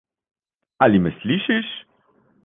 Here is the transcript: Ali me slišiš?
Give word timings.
Ali 0.85 1.01
me 1.03 1.11
slišiš? 1.19 1.69